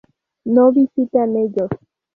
[0.45, 1.69] ¿No visitan ellos?